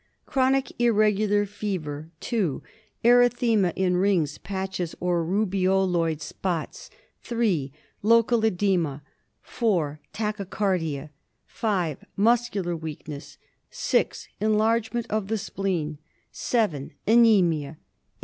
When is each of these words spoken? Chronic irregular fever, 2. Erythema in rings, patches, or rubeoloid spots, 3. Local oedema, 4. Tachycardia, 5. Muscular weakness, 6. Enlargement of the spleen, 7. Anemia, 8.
Chronic 0.25 0.71
irregular 0.81 1.45
fever, 1.45 2.09
2. 2.21 2.63
Erythema 3.05 3.71
in 3.75 3.97
rings, 3.97 4.39
patches, 4.39 4.95
or 4.99 5.23
rubeoloid 5.23 6.21
spots, 6.21 6.89
3. 7.21 7.71
Local 8.01 8.41
oedema, 8.41 9.03
4. 9.43 9.99
Tachycardia, 10.11 11.11
5. 11.45 12.03
Muscular 12.15 12.75
weakness, 12.75 13.37
6. 13.69 14.27
Enlargement 14.41 15.05
of 15.11 15.27
the 15.27 15.37
spleen, 15.37 15.99
7. 16.31 16.95
Anemia, 17.05 17.73
8. 17.73 17.77